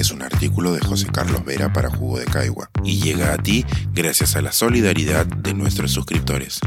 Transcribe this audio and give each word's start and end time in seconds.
Es 0.00 0.10
un 0.12 0.22
artículo 0.22 0.72
de 0.72 0.80
José 0.80 1.08
Carlos 1.12 1.44
Vera 1.44 1.74
para 1.74 1.90
Jugo 1.90 2.18
de 2.18 2.24
Caigua 2.24 2.70
y 2.84 3.02
llega 3.02 3.34
a 3.34 3.36
ti 3.36 3.66
gracias 3.92 4.34
a 4.34 4.40
la 4.40 4.50
solidaridad 4.50 5.26
de 5.26 5.52
nuestros 5.52 5.92
suscriptores. 5.92 6.58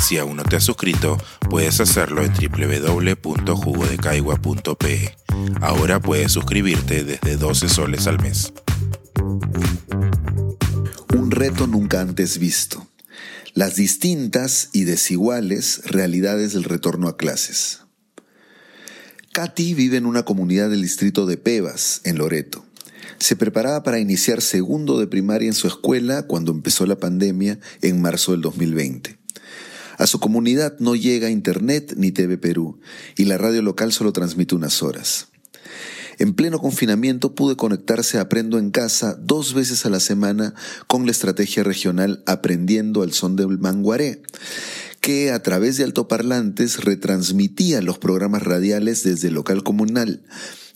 Si 0.00 0.18
aún 0.18 0.36
no 0.36 0.44
te 0.44 0.54
has 0.54 0.62
suscrito, 0.62 1.18
puedes 1.50 1.80
hacerlo 1.80 2.22
en 2.22 2.32
www.jugodecaigua.pe. 2.32 5.16
Ahora 5.60 6.00
puedes 6.00 6.30
suscribirte 6.30 7.02
desde 7.02 7.36
12 7.36 7.68
soles 7.68 8.06
al 8.06 8.22
mes. 8.22 8.52
Un 11.12 11.32
reto 11.32 11.66
nunca 11.66 12.00
antes 12.00 12.38
visto. 12.38 12.86
Las 13.52 13.74
distintas 13.74 14.68
y 14.72 14.84
desiguales 14.84 15.80
realidades 15.86 16.52
del 16.52 16.62
retorno 16.62 17.08
a 17.08 17.16
clases. 17.16 17.80
Katy 19.32 19.74
vive 19.74 19.96
en 19.96 20.06
una 20.06 20.22
comunidad 20.22 20.70
del 20.70 20.82
distrito 20.82 21.26
de 21.26 21.36
Pebas, 21.36 22.00
en 22.04 22.18
Loreto. 22.18 22.64
Se 23.18 23.36
preparaba 23.36 23.82
para 23.82 23.98
iniciar 23.98 24.42
segundo 24.42 24.98
de 24.98 25.06
primaria 25.06 25.48
en 25.48 25.54
su 25.54 25.66
escuela 25.66 26.26
cuando 26.26 26.52
empezó 26.52 26.86
la 26.86 26.98
pandemia 26.98 27.58
en 27.82 28.00
marzo 28.00 28.32
del 28.32 28.42
2020. 28.42 29.18
A 29.98 30.06
su 30.06 30.20
comunidad 30.20 30.78
no 30.78 30.94
llega 30.94 31.30
internet 31.30 31.94
ni 31.96 32.12
TV 32.12 32.36
Perú 32.36 32.78
y 33.16 33.24
la 33.24 33.38
radio 33.38 33.62
local 33.62 33.92
solo 33.92 34.12
transmite 34.12 34.54
unas 34.54 34.82
horas. 34.82 35.28
En 36.18 36.34
pleno 36.34 36.58
confinamiento 36.58 37.34
pude 37.34 37.56
conectarse 37.56 38.18
a 38.18 38.22
Aprendo 38.22 38.58
en 38.58 38.70
Casa 38.70 39.18
dos 39.20 39.52
veces 39.52 39.84
a 39.84 39.90
la 39.90 40.00
semana 40.00 40.54
con 40.86 41.04
la 41.04 41.12
estrategia 41.12 41.62
regional 41.62 42.22
Aprendiendo 42.26 43.02
al 43.02 43.12
Son 43.12 43.36
del 43.36 43.58
Manguaré 43.58 44.22
que 45.00 45.30
a 45.30 45.40
través 45.40 45.76
de 45.76 45.84
altoparlantes 45.84 46.82
retransmitía 46.82 47.80
los 47.80 47.98
programas 47.98 48.42
radiales 48.42 49.04
desde 49.04 49.28
el 49.28 49.34
local 49.34 49.62
comunal 49.62 50.22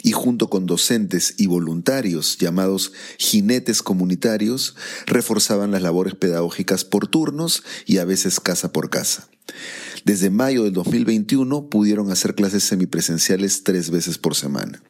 y 0.03 0.13
junto 0.13 0.49
con 0.49 0.67
docentes 0.67 1.35
y 1.39 1.47
voluntarios 1.47 2.39
llamados 2.39 2.93
jinetes 3.19 3.83
comunitarios 3.83 4.77
reforzaban 5.07 5.71
las 5.71 5.83
labores 5.83 6.15
pedagógicas 6.15 6.85
por 6.85 7.09
turnos 7.09 7.63
y 7.87 7.99
a 7.99 8.05
veces 8.05 8.41
casa 8.41 8.73
por 8.73 8.91
casa. 8.91 9.29
Desde 10.05 10.31
mayo 10.31 10.65
del 10.65 10.73
2021 10.73 11.69
pudieron 11.69 12.11
hacer 12.11 12.35
clases 12.35 12.65
semipresenciales 12.65 13.65
tres 13.65 13.91
veces 13.91 14.19
por 14.19 14.35
semana. 14.35 14.83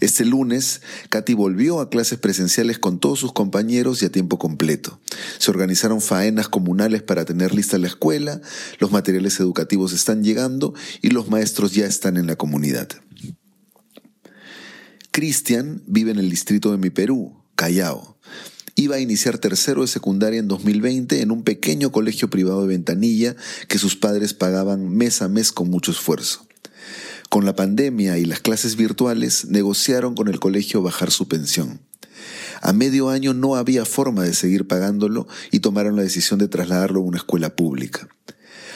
Este 0.00 0.24
lunes, 0.24 0.82
Katy 1.10 1.34
volvió 1.34 1.80
a 1.80 1.88
clases 1.88 2.18
presenciales 2.18 2.78
con 2.78 2.98
todos 2.98 3.20
sus 3.20 3.32
compañeros 3.32 4.02
y 4.02 4.06
a 4.06 4.12
tiempo 4.12 4.38
completo. 4.38 5.00
Se 5.38 5.50
organizaron 5.50 6.00
faenas 6.00 6.48
comunales 6.48 7.02
para 7.02 7.24
tener 7.24 7.54
lista 7.54 7.78
la 7.78 7.86
escuela, 7.86 8.40
los 8.80 8.90
materiales 8.90 9.38
educativos 9.40 9.92
están 9.92 10.24
llegando 10.24 10.74
y 11.00 11.10
los 11.10 11.30
maestros 11.30 11.72
ya 11.72 11.86
están 11.86 12.16
en 12.16 12.26
la 12.26 12.36
comunidad. 12.36 12.88
Cristian 15.14 15.80
vive 15.86 16.10
en 16.10 16.18
el 16.18 16.28
distrito 16.28 16.72
de 16.72 16.76
Mi 16.76 16.90
Perú, 16.90 17.36
Callao. 17.54 18.18
Iba 18.74 18.96
a 18.96 18.98
iniciar 18.98 19.38
tercero 19.38 19.82
de 19.82 19.86
secundaria 19.86 20.40
en 20.40 20.48
2020 20.48 21.22
en 21.22 21.30
un 21.30 21.44
pequeño 21.44 21.92
colegio 21.92 22.28
privado 22.30 22.62
de 22.62 22.66
Ventanilla 22.66 23.36
que 23.68 23.78
sus 23.78 23.94
padres 23.94 24.34
pagaban 24.34 24.88
mes 24.88 25.22
a 25.22 25.28
mes 25.28 25.52
con 25.52 25.70
mucho 25.70 25.92
esfuerzo. 25.92 26.48
Con 27.30 27.44
la 27.44 27.54
pandemia 27.54 28.18
y 28.18 28.24
las 28.24 28.40
clases 28.40 28.74
virtuales, 28.74 29.44
negociaron 29.44 30.16
con 30.16 30.26
el 30.26 30.40
colegio 30.40 30.82
bajar 30.82 31.12
su 31.12 31.28
pensión. 31.28 31.78
A 32.60 32.72
medio 32.72 33.08
año 33.08 33.34
no 33.34 33.54
había 33.54 33.84
forma 33.84 34.24
de 34.24 34.34
seguir 34.34 34.66
pagándolo 34.66 35.28
y 35.52 35.60
tomaron 35.60 35.94
la 35.94 36.02
decisión 36.02 36.40
de 36.40 36.48
trasladarlo 36.48 36.98
a 36.98 37.04
una 37.04 37.18
escuela 37.18 37.54
pública. 37.54 38.08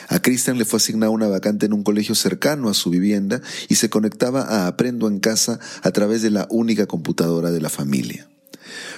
A 0.09 0.21
Cristian 0.21 0.57
le 0.57 0.65
fue 0.65 0.79
asignada 0.79 1.11
una 1.11 1.29
vacante 1.29 1.67
en 1.67 1.75
un 1.75 1.83
colegio 1.83 2.15
cercano 2.15 2.71
a 2.71 2.75
su 2.75 2.91
vivienda 2.91 3.43
y 3.69 3.75
se 3.75 3.91
conectaba 3.91 4.43
a 4.43 4.67
Aprendo 4.67 5.07
en 5.07 5.21
casa 5.21 5.61
a 5.83 5.91
través 5.91 6.23
de 6.23 6.31
la 6.31 6.47
única 6.51 6.87
computadora 6.87 7.51
de 7.51 7.61
la 7.61 7.69
familia. 7.69 8.29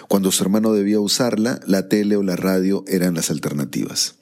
Cuando 0.09 0.31
su 0.31 0.43
hermano 0.43 0.73
debía 0.73 1.01
usarla, 1.01 1.61
la 1.67 1.89
tele 1.89 2.17
o 2.17 2.23
la 2.23 2.37
radio 2.37 2.85
eran 2.87 3.15
las 3.15 3.31
alternativas. 3.31 4.15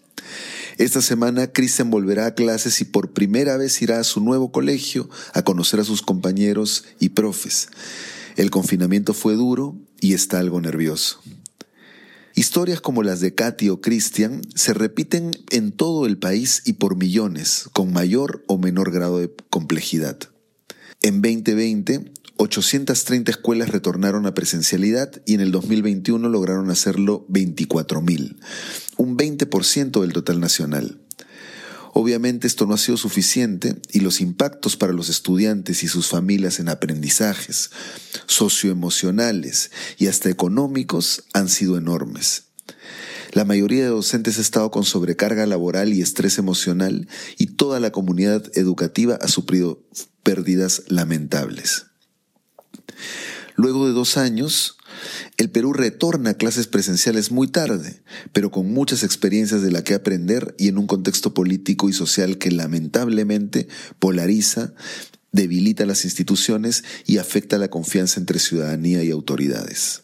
Esta 0.78 1.02
semana 1.02 1.48
Cristian 1.48 1.90
volverá 1.90 2.26
a 2.26 2.34
clases 2.34 2.80
y 2.80 2.84
por 2.84 3.12
primera 3.12 3.56
vez 3.56 3.82
irá 3.82 3.98
a 3.98 4.04
su 4.04 4.20
nuevo 4.20 4.52
colegio 4.52 5.10
a 5.34 5.42
conocer 5.42 5.80
a 5.80 5.84
sus 5.84 6.02
compañeros 6.02 6.84
y 7.00 7.10
profes. 7.10 7.68
El 8.36 8.50
confinamiento 8.50 9.12
fue 9.12 9.34
duro 9.34 9.76
y 10.00 10.14
está 10.14 10.38
algo 10.38 10.60
nervioso. 10.60 11.20
Historias 12.38 12.81
como 12.81 13.03
las 13.03 13.19
de 13.19 13.34
Katy 13.34 13.69
o 13.69 13.81
Cristian 13.81 14.43
se 14.54 14.72
repiten 14.72 15.32
en 15.50 15.72
todo 15.72 16.06
el 16.06 16.19
país 16.19 16.62
y 16.65 16.75
por 16.75 16.94
millones, 16.94 17.69
con 17.72 17.93
mayor 17.93 18.44
o 18.47 18.59
menor 18.59 18.93
grado 18.93 19.19
de 19.19 19.28
complejidad. 19.50 20.21
En 21.03 21.21
2020, 21.21 22.12
830 22.37 23.32
escuelas 23.32 23.71
retornaron 23.71 24.25
a 24.25 24.34
presencialidad 24.34 25.21
y 25.26 25.34
en 25.34 25.41
el 25.41 25.50
2021 25.50 26.28
lograron 26.28 26.71
hacerlo 26.71 27.26
24.000, 27.28 28.37
un 28.99 29.16
20% 29.16 30.00
del 30.00 30.12
total 30.12 30.38
nacional. 30.38 31.00
Obviamente 31.93 32.47
esto 32.47 32.66
no 32.66 32.75
ha 32.75 32.78
sido 32.78 32.97
suficiente 32.97 33.76
y 33.91 34.00
los 34.00 34.21
impactos 34.21 34.76
para 34.76 34.93
los 34.93 35.09
estudiantes 35.09 35.82
y 35.82 35.88
sus 35.88 36.09
familias 36.09 36.60
en 36.60 36.69
aprendizajes 36.69 37.71
socioemocionales 38.26 39.71
y 39.99 40.06
hasta 40.06 40.31
económicos 40.31 41.25
han 41.32 41.49
sido 41.49 41.76
enormes. 41.76 42.44
La 43.32 43.44
mayoría 43.44 43.82
de 43.82 43.91
docentes 43.91 44.38
ha 44.38 44.41
estado 44.41 44.71
con 44.71 44.84
sobrecarga 44.84 45.44
laboral 45.47 45.93
y 45.93 46.00
estrés 46.00 46.38
emocional 46.38 47.09
y 47.37 47.47
toda 47.47 47.78
la 47.78 47.93
comunidad 47.93 48.50
educativa 48.55 49.19
ha 49.20 49.28
sufrido 49.28 49.84
pérdidas 50.22 50.84
lamentables. 50.88 51.87
Luego 53.55 53.87
de 53.87 53.93
dos 53.93 54.16
años, 54.16 54.77
el 55.36 55.50
Perú 55.50 55.72
retorna 55.72 56.31
a 56.31 56.34
clases 56.34 56.66
presenciales 56.66 57.31
muy 57.31 57.48
tarde, 57.48 58.03
pero 58.32 58.50
con 58.50 58.72
muchas 58.72 59.03
experiencias 59.03 59.62
de 59.62 59.70
la 59.70 59.84
que 59.84 59.94
aprender 59.94 60.54
y 60.59 60.69
en 60.69 60.78
un 60.78 60.86
contexto 60.86 61.34
político 61.34 61.88
y 61.88 61.92
social 61.92 62.38
que 62.38 62.50
lamentablemente 62.50 63.69
polariza, 63.98 64.75
debilita 65.32 65.87
las 65.87 66.04
instituciones 66.04 66.84
y 67.06 67.19
afecta 67.19 67.58
la 67.58 67.69
confianza 67.69 68.19
entre 68.19 68.38
ciudadanía 68.38 69.04
y 69.04 69.10
autoridades. 69.10 70.03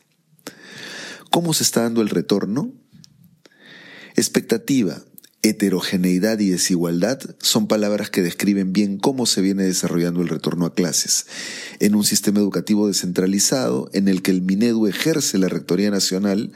¿Cómo 1.30 1.52
se 1.54 1.64
está 1.64 1.82
dando 1.82 2.02
el 2.02 2.10
retorno? 2.10 2.72
Expectativa, 4.14 5.02
heterogeneidad 5.44 6.38
y 6.40 6.48
desigualdad 6.48 7.20
son 7.38 7.68
palabras 7.68 8.08
que 8.08 8.22
describen 8.22 8.72
bien 8.72 8.96
cómo 8.96 9.26
se 9.26 9.42
viene 9.42 9.64
desarrollando 9.64 10.22
el 10.22 10.28
retorno 10.28 10.64
a 10.64 10.74
clases, 10.74 11.26
en 11.80 11.94
un 11.94 12.02
sistema 12.02 12.40
educativo 12.40 12.88
descentralizado 12.88 13.90
en 13.92 14.08
el 14.08 14.22
que 14.22 14.30
el 14.30 14.40
Minedu 14.40 14.86
ejerce 14.86 15.36
la 15.36 15.48
Rectoría 15.48 15.90
Nacional, 15.90 16.52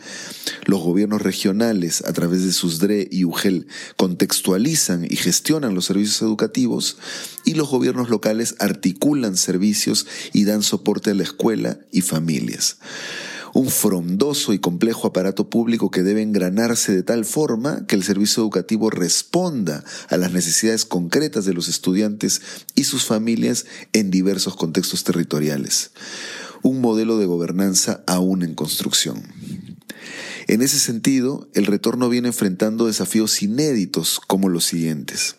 los 0.65 0.81
gobiernos 0.81 1.21
regionales 1.21 2.03
a 2.07 2.15
través 2.15 2.45
de 2.45 2.53
sus 2.53 2.79
DRE 2.79 3.07
y 3.11 3.25
UGEL 3.25 3.67
contextualizan 3.97 5.05
y 5.05 5.17
gestionan 5.17 5.75
los 5.75 5.85
servicios 5.85 6.23
educativos 6.23 6.97
y 7.45 7.55
los 7.55 7.69
gobiernos 7.69 8.09
locales 8.09 8.55
articulan 8.59 9.37
servicios 9.37 10.07
y 10.33 10.45
dan 10.45 10.63
soporte 10.63 11.11
a 11.11 11.15
la 11.15 11.25
escuela 11.25 11.79
y 11.93 12.01
familias 12.01 12.79
un 13.55 13.69
frondoso 13.69 14.53
y 14.53 14.59
complejo 14.59 15.09
aparato 15.09 15.49
público 15.49 15.91
que 15.91 16.03
debe 16.03 16.23
engranarse 16.23 16.95
de 16.95 17.03
tal 17.03 17.25
forma 17.25 17.87
que 17.87 17.97
el 17.97 18.05
servicio 18.05 18.43
educativo 18.43 18.91
responda 18.91 19.85
a 20.09 20.17
las 20.17 20.33
necesidades 20.33 20.85
concretas 20.85 21.45
de 21.45 21.55
los 21.55 21.69
estudiantes 21.69 22.41
y 22.75 22.85
sus 22.85 23.05
familias 23.05 23.67
en 23.93 24.11
diversos 24.11 24.57
contextos 24.57 25.05
territoriales. 25.05 25.91
Un 26.63 26.81
modelo 26.81 27.19
de 27.19 27.27
gobernanza 27.27 28.03
aún 28.07 28.43
en 28.43 28.55
construcción. 28.55 29.23
En 30.49 30.63
ese 30.63 30.79
sentido, 30.79 31.49
el 31.55 31.67
retorno 31.67 32.09
viene 32.09 32.29
enfrentando 32.29 32.87
desafíos 32.87 33.43
inéditos 33.43 34.21
como 34.27 34.49
los 34.49 34.65
siguientes. 34.65 35.37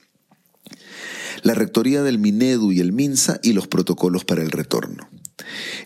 La 1.42 1.54
rectoría 1.54 2.04
del 2.04 2.20
Minedu 2.20 2.72
y 2.72 2.80
el 2.80 2.92
MINSA 2.92 3.40
y 3.42 3.54
los 3.54 3.68
protocolos 3.68 4.26
para 4.26 4.44
el 4.44 4.52
retorno. 4.52 5.10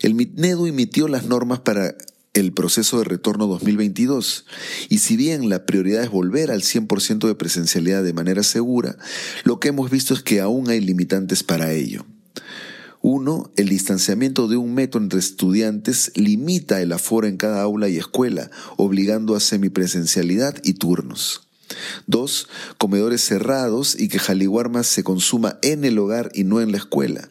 El 0.02 0.14
MINEDU 0.14 0.66
emitió 0.66 1.08
las 1.08 1.24
normas 1.24 1.60
para 1.60 1.94
el 2.34 2.52
proceso 2.52 2.98
de 2.98 3.04
retorno 3.04 3.46
2022. 3.46 4.44
Y 4.88 4.98
si 4.98 5.16
bien 5.16 5.48
la 5.48 5.64
prioridad 5.64 6.02
es 6.02 6.10
volver 6.10 6.50
al 6.50 6.62
100% 6.62 7.26
de 7.26 7.34
presencialidad 7.34 8.04
de 8.04 8.12
manera 8.12 8.42
segura, 8.42 8.96
lo 9.44 9.60
que 9.60 9.68
hemos 9.68 9.90
visto 9.90 10.12
es 10.14 10.22
que 10.22 10.40
aún 10.40 10.68
hay 10.68 10.80
limitantes 10.80 11.42
para 11.42 11.72
ello. 11.72 12.04
Uno, 13.00 13.52
el 13.56 13.68
distanciamiento 13.68 14.48
de 14.48 14.56
un 14.56 14.72
metro 14.74 15.00
entre 15.00 15.18
estudiantes 15.18 16.10
limita 16.14 16.80
el 16.80 16.90
aforo 16.92 17.26
en 17.26 17.36
cada 17.36 17.60
aula 17.60 17.88
y 17.88 17.98
escuela, 17.98 18.50
obligando 18.76 19.36
a 19.36 19.40
semipresencialidad 19.40 20.56
y 20.64 20.74
turnos. 20.74 21.48
Dos, 22.06 22.48
comedores 22.78 23.22
cerrados 23.22 23.98
y 23.98 24.08
que 24.08 24.18
Jaliguarma 24.18 24.82
se 24.84 25.04
consuma 25.04 25.58
en 25.62 25.84
el 25.84 25.98
hogar 25.98 26.30
y 26.34 26.44
no 26.44 26.62
en 26.62 26.72
la 26.72 26.78
escuela. 26.78 27.28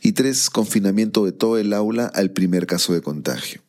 Y 0.00 0.12
tres, 0.12 0.48
confinamiento 0.48 1.24
de 1.24 1.32
todo 1.32 1.58
el 1.58 1.72
aula 1.72 2.06
al 2.06 2.30
primer 2.30 2.66
caso 2.66 2.92
de 2.94 3.02
contagio. 3.02 3.65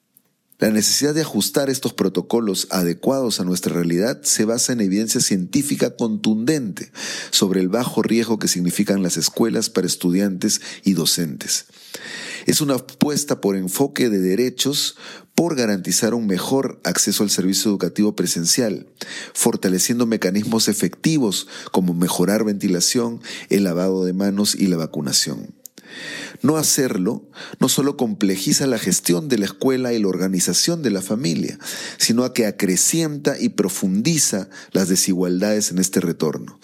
La 0.60 0.72
necesidad 0.72 1.14
de 1.14 1.22
ajustar 1.22 1.70
estos 1.70 1.94
protocolos 1.94 2.68
adecuados 2.72 3.40
a 3.40 3.44
nuestra 3.44 3.76
realidad 3.76 4.24
se 4.24 4.44
basa 4.44 4.74
en 4.74 4.82
evidencia 4.82 5.22
científica 5.22 5.96
contundente 5.96 6.92
sobre 7.30 7.62
el 7.62 7.70
bajo 7.70 8.02
riesgo 8.02 8.40
que 8.40 8.48
significan 8.48 9.04
las 9.04 9.18
escuelas 9.18 9.70
para 9.70 9.86
estudiantes 9.86 10.62
y 10.84 10.94
docentes. 10.94 11.66
Es 12.48 12.60
una 12.60 12.76
apuesta 12.76 13.40
por 13.40 13.56
enfoque 13.56 14.10
de 14.10 14.20
derechos, 14.20 14.96
por 15.36 15.56
garantizar 15.56 16.16
un 16.16 16.26
mejor 16.26 16.82
acceso 16.84 17.22
al 17.22 17.30
servicio 17.30 17.70
educativo 17.70 18.16
presencial, 18.16 18.88
fortaleciendo 19.36 20.08
mecanismos 20.08 20.70
efectivos 20.70 21.48
como 21.72 21.94
mejorar 21.94 22.44
ventilación, 22.44 23.22
el 23.50 23.64
lavado 23.64 24.06
de 24.06 24.14
manos 24.14 24.56
y 24.56 24.66
la 24.66 24.78
vacunación. 24.78 25.54
No 26.42 26.58
hacerlo 26.58 27.30
no 27.60 27.70
solo 27.70 27.98
complejiza 27.98 28.68
la 28.68 28.78
gestión 28.78 29.28
de 29.30 29.38
la 29.38 29.46
escuela 29.46 29.94
y 29.94 30.00
la 30.00 30.08
organización 30.08 30.84
de 30.84 30.92
la 30.92 31.02
familia, 31.02 31.58
sino 31.98 32.32
que 32.34 32.46
acrecienta 32.46 33.40
y 33.40 33.50
profundiza 33.50 34.50
las 34.72 34.90
desigualdades 34.90 35.72
en 35.72 35.80
este 35.80 36.00
retorno. 36.00 36.60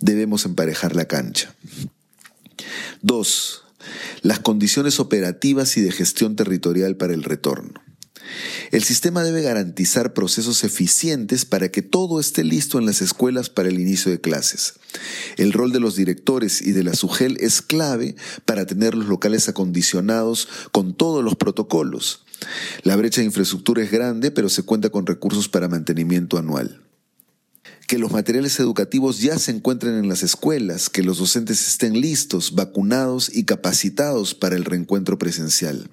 Debemos 0.00 0.44
emparejar 0.44 0.94
la 0.94 1.06
cancha. 1.06 1.54
Dos, 3.02 3.62
las 4.22 4.40
condiciones 4.40 5.00
operativas 5.00 5.76
y 5.76 5.80
de 5.80 5.92
gestión 5.92 6.36
territorial 6.36 6.96
para 6.96 7.14
el 7.14 7.22
retorno. 7.22 7.85
El 8.72 8.82
sistema 8.82 9.22
debe 9.22 9.42
garantizar 9.42 10.12
procesos 10.12 10.64
eficientes 10.64 11.44
para 11.44 11.70
que 11.70 11.82
todo 11.82 12.18
esté 12.20 12.44
listo 12.44 12.78
en 12.78 12.86
las 12.86 13.00
escuelas 13.00 13.48
para 13.48 13.68
el 13.68 13.78
inicio 13.78 14.10
de 14.10 14.20
clases. 14.20 14.74
El 15.36 15.52
rol 15.52 15.72
de 15.72 15.80
los 15.80 15.96
directores 15.96 16.62
y 16.62 16.72
de 16.72 16.82
la 16.82 16.94
SUGEL 16.94 17.36
es 17.40 17.62
clave 17.62 18.16
para 18.44 18.66
tener 18.66 18.94
los 18.94 19.06
locales 19.06 19.48
acondicionados 19.48 20.48
con 20.72 20.94
todos 20.94 21.22
los 21.22 21.36
protocolos. 21.36 22.24
La 22.82 22.96
brecha 22.96 23.20
de 23.20 23.26
infraestructura 23.26 23.82
es 23.82 23.90
grande, 23.90 24.30
pero 24.30 24.48
se 24.48 24.62
cuenta 24.62 24.90
con 24.90 25.06
recursos 25.06 25.48
para 25.48 25.68
mantenimiento 25.68 26.38
anual 26.38 26.82
que 27.86 27.98
los 27.98 28.10
materiales 28.10 28.58
educativos 28.58 29.20
ya 29.20 29.38
se 29.38 29.52
encuentren 29.52 29.94
en 29.94 30.08
las 30.08 30.24
escuelas, 30.24 30.90
que 30.90 31.04
los 31.04 31.18
docentes 31.18 31.68
estén 31.68 32.00
listos, 32.00 32.54
vacunados 32.56 33.30
y 33.32 33.44
capacitados 33.44 34.34
para 34.34 34.56
el 34.56 34.64
reencuentro 34.64 35.18
presencial. 35.18 35.88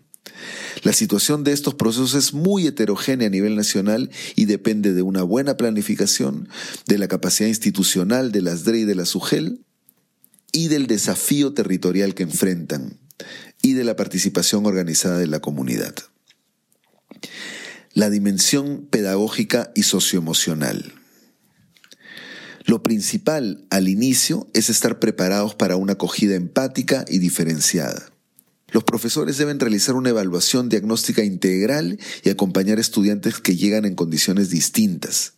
La 0.84 0.94
situación 0.94 1.44
de 1.44 1.54
estos 1.54 1.76
procesos 1.76 2.14
es 2.14 2.34
muy 2.34 2.68
heterogénea 2.68 3.28
a 3.28 3.32
nivel 3.32 3.56
nacional 3.56 4.10
y 4.36 4.46
depende 4.46 4.94
de 4.94 5.02
una 5.02 5.24
buena 5.24 5.58
planificación, 5.58 6.50
de 6.88 6.98
la 6.98 7.08
capacidad 7.08 7.48
institucional 7.48 8.32
de 8.32 8.42
las 8.42 8.64
DRE 8.64 8.80
y 8.80 8.84
de 8.86 8.96
la 8.96 9.06
SUGEL 9.06 9.62
y 10.52 10.68
del 10.68 10.88
desafío 10.88 11.54
territorial 11.54 12.14
que 12.14 12.24
enfrentan 12.24 13.00
y 13.62 13.74
de 13.74 13.84
la 13.84 13.96
participación 13.96 14.66
organizada 14.66 15.18
de 15.18 15.28
la 15.28 15.40
comunidad. 15.40 15.96
La 17.94 18.10
dimensión 18.10 18.88
pedagógica 18.90 19.72
y 19.76 19.84
socioemocional. 19.84 20.94
Lo 22.66 22.82
principal 22.82 23.66
al 23.70 23.88
inicio 23.88 24.48
es 24.54 24.70
estar 24.70 25.00
preparados 25.00 25.56
para 25.56 25.76
una 25.76 25.94
acogida 25.94 26.36
empática 26.36 27.06
y 27.08 27.20
diferenciada. 27.20 28.13
Los 28.74 28.84
profesores 28.84 29.38
deben 29.38 29.60
realizar 29.60 29.94
una 29.94 30.10
evaluación 30.10 30.68
diagnóstica 30.68 31.24
integral 31.24 32.00
y 32.24 32.30
acompañar 32.30 32.80
estudiantes 32.80 33.40
que 33.40 33.56
llegan 33.56 33.86
en 33.86 33.94
condiciones 33.94 34.50
distintas. 34.50 35.34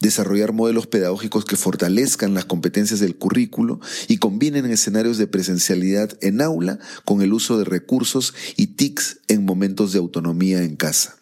Desarrollar 0.00 0.52
modelos 0.52 0.86
pedagógicos 0.86 1.46
que 1.46 1.56
fortalezcan 1.56 2.34
las 2.34 2.44
competencias 2.44 3.00
del 3.00 3.16
currículo 3.16 3.80
y 4.08 4.18
combinen 4.18 4.66
escenarios 4.66 5.16
de 5.16 5.26
presencialidad 5.26 6.18
en 6.20 6.42
aula 6.42 6.78
con 7.06 7.22
el 7.22 7.32
uso 7.32 7.58
de 7.58 7.64
recursos 7.64 8.34
y 8.56 8.66
TICs 8.68 9.20
en 9.28 9.46
momentos 9.46 9.92
de 9.92 9.98
autonomía 9.98 10.62
en 10.62 10.76
casa. 10.76 11.16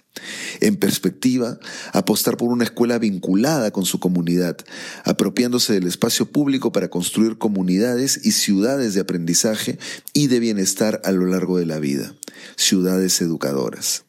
En 0.61 0.77
perspectiva, 0.77 1.59
apostar 1.93 2.37
por 2.37 2.51
una 2.51 2.65
escuela 2.65 2.99
vinculada 2.99 3.71
con 3.71 3.85
su 3.85 3.99
comunidad, 3.99 4.57
apropiándose 5.05 5.73
del 5.73 5.87
espacio 5.87 6.27
público 6.27 6.73
para 6.73 6.89
construir 6.89 7.39
comunidades 7.39 8.21
y 8.25 8.33
ciudades 8.33 8.95
de 8.95 9.01
aprendizaje 9.01 9.79
y 10.13 10.29
de 10.29 10.41
bienestar 10.41 11.01
a 11.05 11.13
lo 11.13 11.27
largo 11.27 11.59
de 11.59 11.67
la 11.67 11.79
vida, 11.79 12.15
ciudades 12.57 13.21
educadoras. 13.21 14.05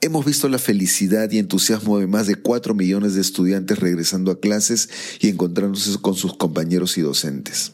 Hemos 0.00 0.24
visto 0.24 0.48
la 0.48 0.58
felicidad 0.58 1.28
y 1.32 1.38
entusiasmo 1.38 1.98
de 1.98 2.06
más 2.06 2.28
de 2.28 2.36
4 2.36 2.72
millones 2.72 3.14
de 3.14 3.20
estudiantes 3.20 3.80
regresando 3.80 4.30
a 4.30 4.38
clases 4.38 4.88
y 5.20 5.28
encontrándose 5.28 5.98
con 6.00 6.14
sus 6.14 6.36
compañeros 6.36 6.98
y 6.98 7.00
docentes. 7.00 7.72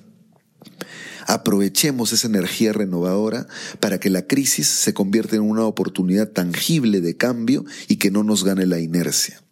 Aprovechemos 1.26 2.12
esa 2.12 2.26
energía 2.26 2.72
renovadora 2.72 3.46
para 3.80 3.98
que 3.98 4.10
la 4.10 4.26
crisis 4.26 4.68
se 4.68 4.94
convierta 4.94 5.36
en 5.36 5.42
una 5.42 5.64
oportunidad 5.64 6.28
tangible 6.28 7.00
de 7.00 7.16
cambio 7.16 7.64
y 7.88 7.96
que 7.96 8.10
no 8.10 8.24
nos 8.24 8.44
gane 8.44 8.66
la 8.66 8.80
inercia. 8.80 9.43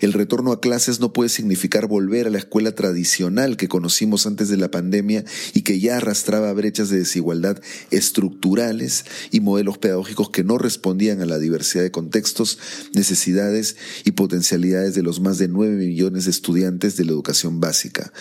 El 0.00 0.12
retorno 0.12 0.52
a 0.52 0.60
clases 0.60 1.00
no 1.00 1.12
puede 1.12 1.28
significar 1.28 1.86
volver 1.86 2.26
a 2.26 2.30
la 2.30 2.38
escuela 2.38 2.74
tradicional 2.74 3.56
que 3.56 3.68
conocimos 3.68 4.26
antes 4.26 4.48
de 4.48 4.56
la 4.56 4.70
pandemia 4.70 5.24
y 5.54 5.62
que 5.62 5.78
ya 5.78 5.98
arrastraba 5.98 6.52
brechas 6.52 6.88
de 6.88 6.98
desigualdad 6.98 7.60
estructurales 7.90 9.04
y 9.30 9.40
modelos 9.40 9.78
pedagógicos 9.78 10.30
que 10.30 10.44
no 10.44 10.58
respondían 10.58 11.20
a 11.20 11.26
la 11.26 11.38
diversidad 11.38 11.84
de 11.84 11.90
contextos, 11.90 12.58
necesidades 12.94 13.76
y 14.04 14.12
potencialidades 14.12 14.94
de 14.94 15.02
los 15.02 15.20
más 15.20 15.38
de 15.38 15.48
9 15.48 15.76
millones 15.76 16.24
de 16.24 16.30
estudiantes 16.30 16.96
de 16.96 17.04
la 17.04 17.12
educación 17.12 17.60
básica, 17.60 18.12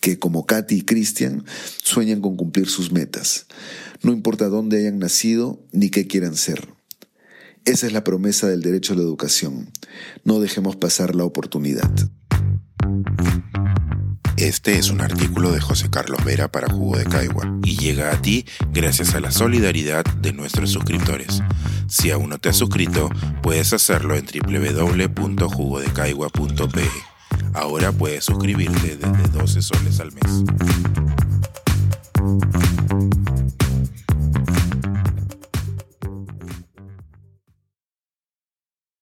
que 0.00 0.18
como 0.18 0.46
Katy 0.46 0.76
y 0.76 0.82
Cristian 0.82 1.44
sueñan 1.82 2.20
con 2.20 2.36
cumplir 2.36 2.68
sus 2.68 2.92
metas. 2.92 3.46
No 4.02 4.12
importa 4.12 4.48
dónde 4.48 4.78
hayan 4.78 4.98
nacido 4.98 5.60
ni 5.72 5.90
qué 5.90 6.06
quieran 6.06 6.36
ser. 6.36 6.75
Esa 7.66 7.86
es 7.88 7.92
la 7.92 8.04
promesa 8.04 8.46
del 8.46 8.62
derecho 8.62 8.92
a 8.92 8.96
la 8.96 9.02
educación. 9.02 9.72
No 10.22 10.38
dejemos 10.38 10.76
pasar 10.76 11.16
la 11.16 11.24
oportunidad. 11.24 11.90
Este 14.36 14.78
es 14.78 14.90
un 14.90 15.00
artículo 15.00 15.50
de 15.50 15.60
José 15.60 15.90
Carlos 15.90 16.24
Vera 16.24 16.46
para 16.46 16.68
Jugo 16.68 16.96
de 16.96 17.06
Caigua 17.06 17.58
y 17.64 17.76
llega 17.76 18.12
a 18.12 18.22
ti 18.22 18.46
gracias 18.72 19.16
a 19.16 19.20
la 19.20 19.32
solidaridad 19.32 20.04
de 20.04 20.32
nuestros 20.32 20.70
suscriptores. 20.70 21.42
Si 21.88 22.12
aún 22.12 22.28
no 22.28 22.38
te 22.38 22.50
has 22.50 22.56
suscrito, 22.56 23.10
puedes 23.42 23.72
hacerlo 23.72 24.14
en 24.14 24.26
www.jugodecaigua.pe. 24.26 26.88
Ahora 27.52 27.90
puedes 27.90 28.26
suscribirte 28.26 28.96
desde 28.96 29.28
12 29.32 29.62
soles 29.62 29.98
al 29.98 30.12
mes. 30.12 30.44